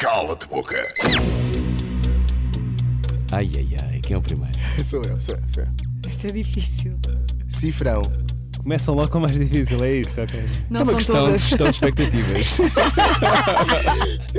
[0.00, 0.94] Cala-te boca.
[3.32, 4.56] Ai, ai, ai, quem é o primeiro?
[4.84, 6.08] Sou eu, sou eu, sou eu.
[6.08, 6.92] Isto é difícil.
[7.48, 8.02] Cifrão.
[8.58, 10.40] Começam logo com o mais difícil, é isso, ok.
[10.68, 11.40] Não é uma são questão de todas.
[11.42, 12.58] gestão de expectativas.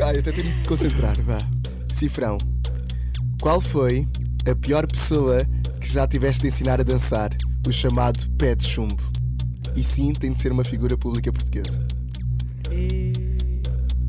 [0.03, 1.41] Ah, eu até tenho de me concentrar, vá.
[1.91, 2.37] Cifrão.
[3.41, 4.07] Qual foi
[4.49, 5.45] a pior pessoa
[5.81, 7.31] que já tiveste de ensinar a dançar?
[7.65, 9.01] O chamado pé de chumbo.
[9.75, 11.85] E sim, tem de ser uma figura pública portuguesa.
[12.69, 13.06] Ai,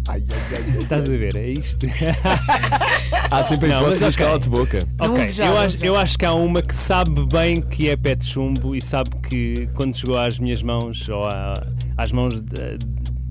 [0.09, 0.82] ai, ai, ai.
[0.82, 1.86] Estás a ver, é isto.
[3.30, 4.89] Há sempre a Não, hipótese mas de de boca.
[5.00, 8.14] Ok, já, eu, acho, eu acho que há uma que sabe bem que é pé
[8.14, 11.63] de chumbo e sabe que quando chegou às minhas mãos ou à-
[11.99, 12.79] às mãos da,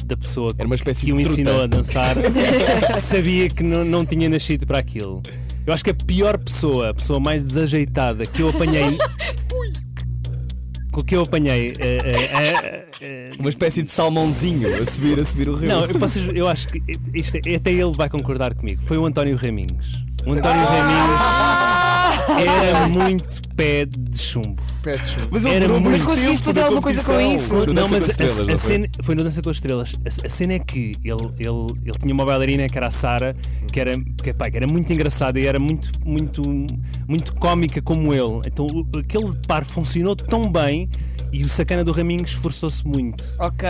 [0.05, 1.41] da pessoa Era uma espécie que o de truta.
[1.41, 2.15] ensinou a dançar,
[3.01, 5.23] sabia que não, não tinha nascido para aquilo.
[5.65, 8.95] Eu acho que a pior pessoa, a pessoa mais desajeitada que eu apanhei.
[10.97, 11.75] Com que eu apanhei.
[11.79, 15.69] eh, eh, eh, Uma espécie de salmãozinho a subir, a subir o rio.
[15.69, 16.81] Não, eu, vocês, eu acho que
[17.13, 18.81] isto é- até ele vai concordar comigo.
[18.81, 20.03] Foi o António Raminhos.
[20.25, 21.19] O António Raminhos
[22.31, 24.61] era muito pé de chumbo.
[24.83, 25.27] Pé de chumbo.
[25.31, 27.55] Mas ele Era durou muito- Mas conseguiste fazer alguma coisa com isso?
[27.55, 28.57] No não, mas com as a- Estrelas, a, não foi?
[28.57, 29.95] cena foi no Dança com as Estrelas.
[30.05, 33.35] A, a cena é que ele, ele, ele tinha uma bailarina que era a Sara,
[33.71, 36.43] que era, que, pá, que era muito engraçada e era muito, muito,
[37.07, 38.41] muito cómica como ele.
[38.45, 38.67] Então
[38.97, 40.89] aquele par funcionou tão bem
[41.31, 43.23] e o sacana do Raminhos esforçou-se muito.
[43.39, 43.67] Ok.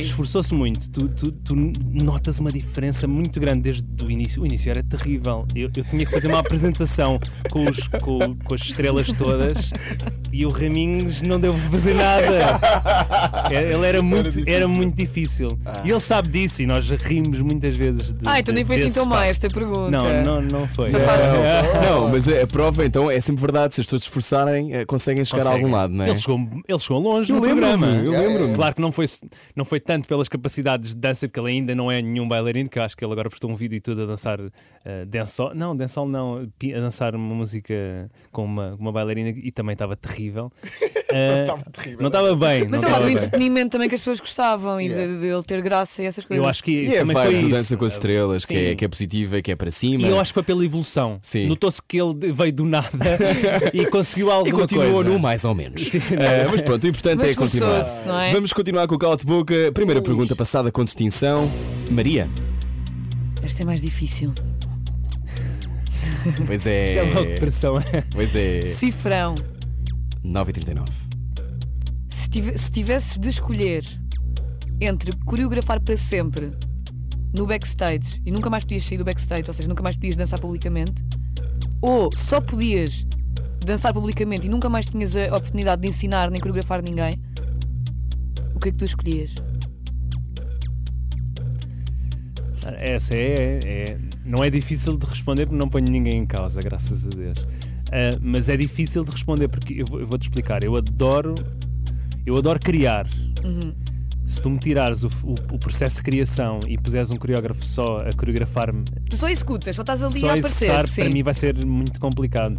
[0.00, 0.88] Esforçou-se muito.
[0.90, 4.42] Tu, tu- tu notas uma diferença muito grande desde o início.
[4.42, 5.46] O início era terrível.
[5.54, 7.18] Eu, eu tinha que fazer uma apresentação
[7.50, 9.70] com, os- com- com as estrelas todas
[10.32, 12.60] e o Raminhos não deu para fazer nada.
[13.50, 14.52] É, Ele era muito, difícil.
[14.54, 15.58] era muito difícil.
[15.84, 18.26] E ele sabe disso e nós rimos muitas vezes de.
[18.28, 19.90] Ah, então nem foi assim tão má esta pergunta.
[19.90, 20.90] Não, não, não foi.
[20.90, 21.22] Só faz-
[21.88, 23.74] Não, mas a, a prova então é sempre verdade.
[23.74, 26.10] Se as pessoas se esforçarem, eh, conseguem chegar a algum lado, não é?
[26.10, 28.02] Ele chegou, ele chegou longe Eu no lembro-me, programa.
[28.04, 28.54] eu lembro-me.
[28.54, 29.06] Claro que não foi,
[29.54, 32.78] não foi tanto pelas capacidades de dança, porque ele ainda não é nenhum bailarino, que
[32.78, 34.50] eu acho que ele agora postou um vídeo e tudo a dançar uh,
[35.06, 35.54] dancehall.
[35.54, 40.52] Não, dancehall não, a dançar uma música com uma, uma bailarina e também estava terrível.
[41.18, 41.98] Uh, Estava terrível.
[42.00, 42.68] não estava bem.
[42.68, 43.14] Mas não é lá do bem.
[43.14, 45.14] entretenimento também que as pessoas gostavam e Yeah.
[45.14, 46.42] de, de ele ter graça e essas coisas.
[46.44, 47.50] Eu acho que E é a também vibe foi isso.
[47.50, 50.06] Dança com as Estrelas, que é, que é positiva, que é para cima.
[50.06, 51.18] E eu acho que foi pela evolução.
[51.22, 51.46] Sim.
[51.46, 52.90] Notou-se que ele veio do nada
[53.72, 55.08] e conseguiu E alguma continuou coisa.
[55.10, 55.80] no mais ou menos.
[55.82, 55.98] Sim.
[56.10, 57.80] Eh, mas pronto, o importante Mas é continuar.
[58.26, 58.32] é?
[58.32, 59.54] Vamos continuar com o cala de boca.
[59.72, 61.50] Primeira pergunta passada com distinção.
[61.90, 62.28] Maria.
[63.42, 64.34] Esta é mais difícil.
[66.46, 67.38] Pois Isto é logo é.
[67.38, 67.78] pressão.
[68.12, 68.64] Pois é.
[68.66, 69.36] Cifrão.
[70.28, 70.88] 9h39.
[72.08, 73.84] Se, tive- se tivesses de escolher
[74.80, 76.52] entre coreografar para sempre
[77.32, 80.38] no backstage e nunca mais podias sair do backstage, ou seja, nunca mais podias dançar
[80.40, 81.02] publicamente,
[81.80, 83.06] ou só podias
[83.64, 87.20] dançar publicamente e nunca mais tinhas a oportunidade de ensinar nem coreografar ninguém,
[88.54, 89.34] o que é que tu escolhias?
[92.78, 97.06] Essa é, é- Não é difícil de responder porque não ponho ninguém em causa, graças
[97.06, 97.38] a Deus.
[97.90, 100.62] Ah, mas é difícil de responder porque eu, vou- eu vou-te explicar.
[100.62, 101.34] Eu adoro.
[102.26, 103.06] Eu adoro criar.
[104.26, 107.96] Se tu me tirares o, o- o processo de criação e puseres um coreógrafo só
[107.98, 111.00] a coreografar-me, Tu só executas, só estás ali só a aparecer, executar, sim.
[111.02, 112.56] para mim vai ser muito complicado.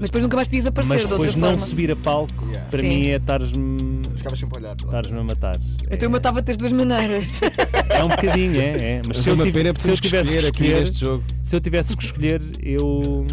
[0.00, 1.64] mas depois nunca mais podias aparecer Mas de outra depois não forma.
[1.64, 2.68] subir a palco, Yeah.
[2.68, 2.88] para Sim.
[2.88, 4.76] mim é estares-me Ficava sempre a olhar.
[4.76, 5.60] estares-me a matar.
[5.84, 7.40] Então eu É- matava-te das duas maneiras.
[7.88, 8.70] É um bocadinho, é.
[8.94, 8.96] é.
[8.98, 10.06] Mas, Mas se é eu, tive- pena se eu tivesse que
[10.38, 11.24] escolher aqui escolher, neste jogo.
[11.44, 13.26] se eu tivesse que escolher, eu.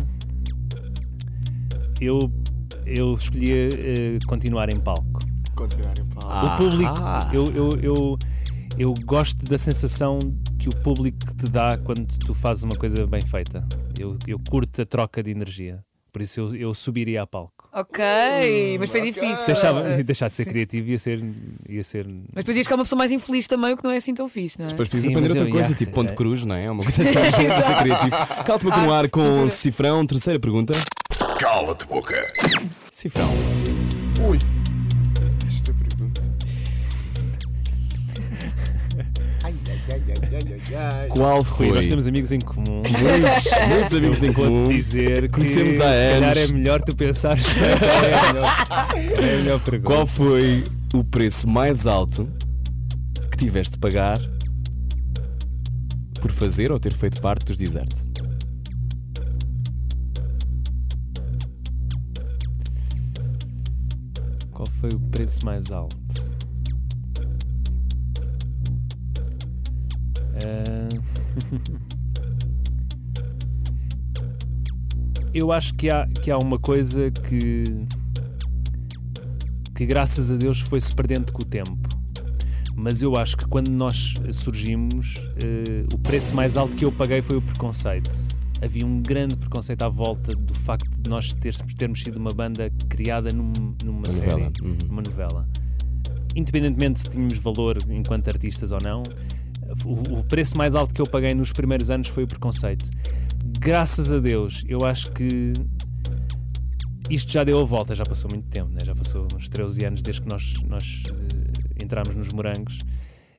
[1.99, 2.31] Eu.
[2.85, 5.19] Eu escolhia eh, continuar em palco.
[5.55, 6.45] Continuar em pau.
[6.53, 6.93] O público.
[6.97, 7.29] Ah.
[7.31, 8.17] Eu, eu, eu,
[8.77, 13.23] eu gosto da sensação que o público te dá quando tu fazes uma coisa bem
[13.23, 13.67] feita.
[13.97, 15.83] Eu, eu curto a troca de energia.
[16.11, 17.69] Por isso eu, eu subiria a palco.
[17.71, 19.45] ok, mas foi difícil.
[19.45, 21.23] Deixava, deixar de ser criativo ia ser.
[21.69, 23.97] Ia ser Mas depois ias ficar uma pessoa mais infeliz também, o que não é
[23.97, 24.69] assim tão fixe, não é?
[24.69, 26.15] Depois podias Sim, aprender mas outra eu- coisa, yeah, tipo ponto é.
[26.15, 26.71] cruz, não é?
[26.71, 28.09] Uma coisa assim, a ser criativo.
[28.43, 29.49] Cala-te para continuar com.
[29.51, 30.03] Cifrão.
[30.07, 30.73] Terceira pergunta.
[31.39, 32.21] Cala-te boca.
[32.91, 33.29] Cifrão.
[34.27, 34.37] Ui.
[35.47, 36.21] Esta pergunta.
[39.41, 41.07] Ai, ai, ai, ai, ai, ai, ai.
[41.07, 41.71] Qual foi?
[41.71, 42.81] Nós temos amigos em comum.
[42.99, 44.67] muitos, muitos amigos em comum.
[44.67, 46.49] dizer que Conhecemos se há calhar anos.
[46.49, 48.57] é melhor tu pensares qual é a melhor,
[49.23, 49.93] é a melhor pergunta.
[49.93, 52.27] Qual foi o preço mais alto
[53.31, 54.19] que tiveste de pagar
[56.19, 58.08] por fazer ou ter feito parte dos desertos?
[64.79, 66.31] Foi o preço mais alto?
[70.35, 70.89] Ah,
[75.31, 77.85] Eu acho que há, que há uma coisa que,
[79.75, 81.87] que graças a Deus foi-se perdendo com o tempo.
[82.75, 87.21] Mas eu acho que quando nós surgimos, eh, o preço mais alto que eu paguei
[87.21, 88.09] foi o preconceito.
[88.61, 92.69] Havia um grande preconceito à volta do facto de nós termos, termos sido uma banda
[92.89, 94.77] criada num- numa Uma série, novela, uhum.
[94.87, 95.49] numa novela.
[96.35, 99.03] Independentemente se tínhamos valor enquanto artistas ou não,
[99.85, 102.89] o, o preço mais alto que eu paguei nos primeiros anos foi o preconceito.
[103.59, 105.53] Graças a Deus, eu acho que
[107.09, 108.83] isto já deu a volta, já passou muito tempo, né?
[108.85, 112.79] já passou uns 13 anos desde que nós, nós eh, entramos nos morangos.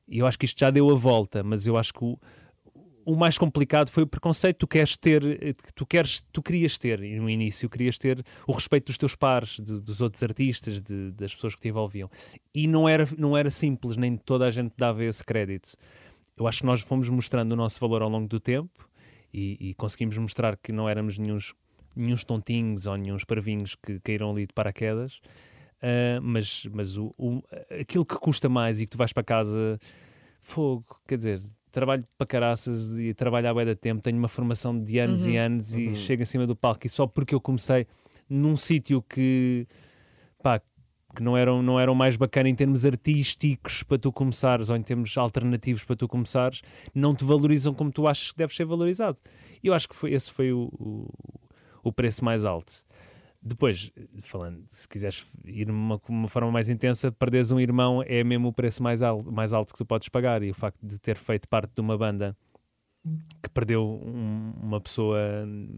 [0.07, 2.19] E eu acho que isto já deu a volta, mas eu acho que o,
[3.11, 5.21] o mais complicado foi o preconceito que tu queres ter,
[5.55, 9.57] que tu queres, tu querias ter no início, querias ter o respeito dos teus pares,
[9.59, 12.09] de- dos outros artistas, de- das pessoas que te envolviam.
[12.53, 15.73] E não era, não era simples, nem toda a gente dava esse crédito.
[16.37, 18.87] Eu acho que nós fomos mostrando o nosso valor ao longo do tempo
[19.33, 21.53] e, e conseguimos mostrar que não éramos nenhuns,
[21.95, 25.19] nenhuns tontinhos ou nenhuns parvinhos que caíram ali de paraquedas.
[25.81, 27.41] Ah, mas mas o, o-
[27.79, 29.77] aquilo que custa mais e que tu vais para casa,
[30.39, 34.77] fogo, quer dizer, trabalho para caraças e trabalho há bué de tempo, tenho uma formação
[34.77, 37.87] de anos e anos e chego em cima do palco e só porque eu comecei
[38.29, 39.65] num sítio que
[40.41, 40.61] pá,
[41.15, 44.81] que não eram, não eram mais bacana em termos artísticos para tu começares ou em
[44.81, 46.61] termos alternativos para tu começares,
[46.93, 49.17] não te valorizam como tu achas que deves ser valorizado.
[49.63, 51.09] E eu acho que foi, esse foi o, o,
[51.83, 52.71] o preço mais alto.
[53.43, 53.91] Depois,
[54.21, 58.49] falando, se quiseres ir uma, com uma forma mais intensa, perderes um irmão é mesmo
[58.49, 60.43] o preço mais alto, mais alto que tu podes pagar.
[60.43, 62.37] E o facto de ter feito parte de uma banda
[63.41, 65.19] que perdeu um- uma pessoa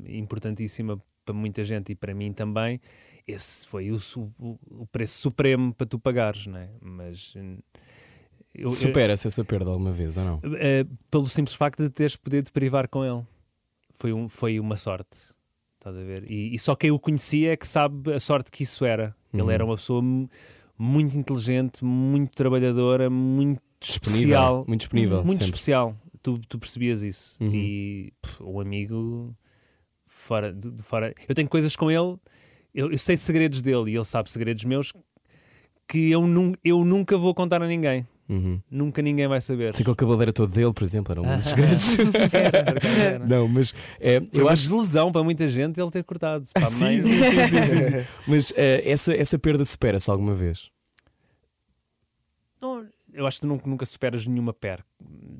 [0.08, 2.82] importantíssima para muita gente e para mim também,
[3.26, 3.98] esse foi o,
[4.38, 6.70] o- o preço supremo para tu pagares, não é?
[6.82, 7.34] Mas
[8.70, 10.42] Supera-se essa perda alguma vez ou não?
[10.60, 13.26] eh, pelo simples facto de teres podido privar com ele.
[13.90, 15.34] Foi, um, foi uma sorte.
[15.84, 16.24] Estás a ver?
[16.32, 19.14] E, e só quem o conhecia é que sabe a sorte que isso era.
[19.34, 19.42] Uhum.
[19.42, 20.30] Ele era uma pessoa mu-
[20.78, 24.66] muito inteligente, muito trabalhadora, muito Disponível, especial.
[24.66, 25.46] muito disponível, Muito sempre.
[25.46, 25.98] especial.
[26.22, 27.44] Tu, tu percebias isso.
[27.44, 27.52] Uhum.
[27.54, 29.36] E pff, o amigo
[30.08, 31.14] fora, de, fora.
[31.28, 32.16] Eu tenho coisas com ele,
[32.74, 34.94] eu, eu sei segredos dele e ele sabe segredos meus
[35.86, 38.08] que eu, nun, eu nunca vou contar a ninguém.
[38.30, 38.62] Uhum.
[38.72, 39.74] Nunca ninguém vai saber.
[39.74, 41.98] Que aquele cabelo era todo dele, por exemplo, era um dos segredos.
[43.28, 46.48] não, mas é, eu acho desilusão para muita gente ele ter cortado.
[46.54, 48.08] Para a mãe, Sim, sim, sim, sim, sim, sim.
[48.28, 50.72] Mas eh, essa, essa perda supera-se alguma vez?
[52.62, 54.86] Não, eu acho que tu nunca, nunca superas nenhuma perca.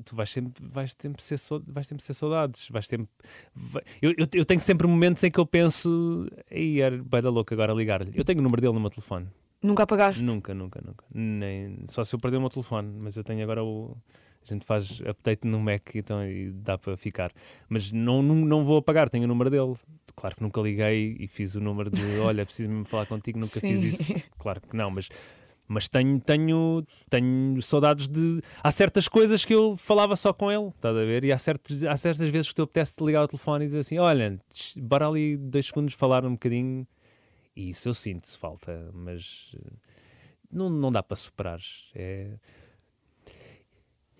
[0.04, 1.36] Tu vais sempre, vais sempre, ser,
[1.66, 2.68] vais sempre ser saudades.
[2.68, 3.08] Vais sempre,
[3.54, 7.30] vai- eu, eu, eu tenho sempre momentos em que eu penso, aí era bem da
[7.30, 8.12] louca agora ligar-lhe.
[8.14, 9.26] Eu tenho o número dele no meu telefone.
[9.64, 10.22] Nunca apagaste?
[10.22, 11.06] Nunca, nunca, nunca.
[11.10, 13.96] Nem, só se eu perder o meu telefone, mas eu tenho agora o.
[14.42, 17.32] A gente faz update no Mac então, e dá para ficar.
[17.66, 19.72] Mas não, não, não vou apagar, tenho o número dele.
[20.14, 23.58] Claro que nunca liguei e fiz o número de olha, preciso mesmo falar contigo, nunca
[23.58, 23.68] Sim.
[23.68, 24.14] fiz isso.
[24.38, 25.08] Claro que não, mas,
[25.66, 28.42] mas tenho, tenho, tenho saudades de.
[28.62, 31.24] Há certas coisas que eu falava só com ele, estás a ver?
[31.24, 33.78] E há, certos, há certas vezes que tu apetece te ligar ao telefone e dizer
[33.78, 36.86] assim: olha, tch, bora ali dois segundos falar um bocadinho.
[37.56, 39.72] E isso eu sinto falta, mas eh,
[40.50, 41.60] não, não dá para superar.
[41.94, 42.32] É...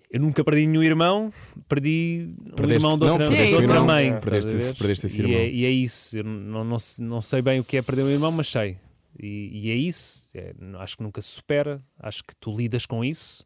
[0.09, 1.33] Eu nunca perdi nenhum irmão,
[1.67, 3.85] perdi um Perdeste- irmão de não, outra, perdeste de um outra irmão.
[3.87, 4.09] mãe.
[4.11, 4.19] É.
[4.19, 5.37] Perdeste esse- perdeste esse e, irmão.
[5.39, 6.17] é, e é isso.
[6.17, 8.77] Eu não, não, não sei bem o que é perder um irmão, mas sei.
[9.19, 10.29] E, e é isso.
[10.33, 11.83] É, não- acho que nunca se supera.
[11.99, 13.45] Acho que tu lidas com isso.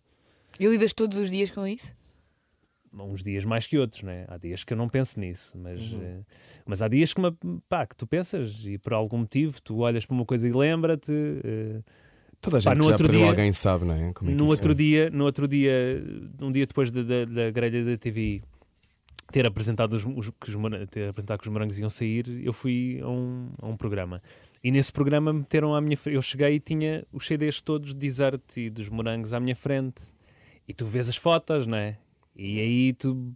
[0.60, 1.96] E lidas todos os dias com isso?
[2.94, 4.26] Uns dias mais que outros, né?
[4.28, 6.02] Há dias que eu não penso nisso, mas, Uhum.
[6.02, 6.20] eh,
[6.66, 7.36] mas há dias que, me-
[7.70, 11.12] pá, que tu pensas e por algum motivo tu olhas para uma coisa e lembra-te.
[11.44, 11.82] eh,
[12.42, 14.14] Toda a Pá, gente no que já outro dia- alguém sabe, não é?
[14.14, 14.74] Como é que no outro é?
[14.76, 16.02] dia, no outro dia,
[16.42, 18.42] um dia depois da, da, da grelha da TV
[19.32, 20.56] ter apresentado os, os- que os,
[20.90, 24.22] ter apresentado que os morangos iam sair, eu fui a um, a um programa.
[24.64, 26.16] E nesse programa meteram à minha frente.
[26.16, 30.02] Eu cheguei e tinha os CDs todos de Desert e dos morangos à minha frente.
[30.68, 31.98] E tu vês as fotos, não é?
[32.42, 33.34] E aí tu.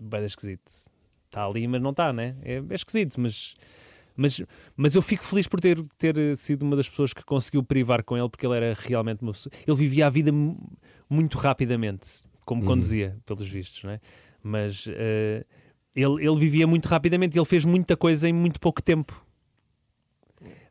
[0.00, 0.68] Dar esquisito.
[1.26, 2.36] Está ali, mas não está, né?
[2.42, 3.54] É, é esquisito, mas.
[4.18, 4.42] Mas,
[4.74, 8.16] mas eu fico feliz por ter, ter sido uma das pessoas que conseguiu privar com
[8.16, 9.52] ele, porque ele era realmente uma pessoa.
[9.66, 10.56] Ele vivia a vida mu-
[11.08, 12.66] muito rapidamente, como Uhum.
[12.68, 14.00] conduzia, pelos vistos, não é?
[14.42, 15.44] Mas eh,
[15.94, 19.22] ele, ele vivia muito rapidamente e ele fez muita coisa em muito pouco tempo.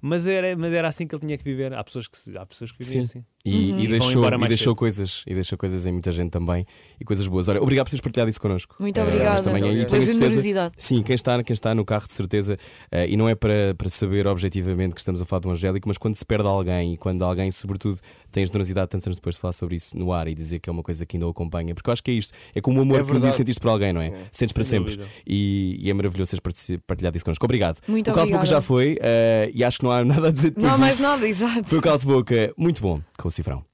[0.01, 1.71] Mas era, mas era assim que ele tinha que viver.
[1.73, 3.19] Há pessoas que, há pessoas que vivem Sim.
[3.19, 3.25] assim.
[3.45, 3.79] E, Uhum.
[3.79, 4.75] e E deixou, e deixou cedo.
[4.75, 6.65] coisas, e deixou coisas em muita gente também
[6.99, 7.47] e coisas boas.
[7.47, 8.75] Olha, obrigado por teres partilhado isso connosco.
[8.79, 9.35] Muito Eh, obrigada.
[9.35, 9.67] esta manhã.
[9.67, 10.73] E Pela tenho Pela certeza- generosidade.
[10.79, 12.57] Sim, quem está, quem está no carro de certeza,
[12.91, 15.87] eh, e não é para, para saber objetivamente que estamos a falar de um angélico,
[15.87, 17.99] mas quando se perde alguém e quando alguém, sobretudo,
[18.31, 20.67] tem a generosidade tantos anos depois de falar sobre isso no ar e dizer que
[20.67, 22.79] é uma coisa que ainda o acompanha, porque eu acho que é isto, é como
[22.79, 24.11] o amor É que um dia sentiste por alguém, não é?
[24.31, 24.99] Sentes para Sem sempre.
[25.25, 27.45] E, e é maravilhoso partici- partilhado isso connosco.
[27.45, 27.77] Obrigado.
[27.87, 30.31] Muito o Cala de Boca já foi eh, e acho que não há nada a
[30.31, 31.63] dizer depois Não há mais nada, exato.
[31.65, 33.65] Foi o Cala de Boca, muito bom, com Cifrão.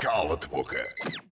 [0.00, 0.80] Cala Cala-te boca.